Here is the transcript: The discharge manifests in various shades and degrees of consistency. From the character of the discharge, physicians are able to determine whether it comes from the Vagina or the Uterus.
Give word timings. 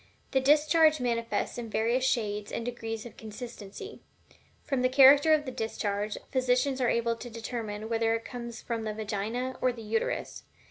The 0.31 0.41
discharge 0.41 0.99
manifests 0.99 1.59
in 1.59 1.69
various 1.69 2.03
shades 2.03 2.51
and 2.51 2.65
degrees 2.65 3.05
of 3.05 3.17
consistency. 3.17 4.01
From 4.63 4.81
the 4.81 4.89
character 4.89 5.31
of 5.31 5.45
the 5.45 5.51
discharge, 5.51 6.17
physicians 6.31 6.81
are 6.81 6.89
able 6.89 7.15
to 7.15 7.29
determine 7.29 7.87
whether 7.87 8.15
it 8.15 8.25
comes 8.25 8.63
from 8.63 8.81
the 8.81 8.95
Vagina 8.95 9.59
or 9.61 9.71
the 9.71 9.83
Uterus. 9.83 10.41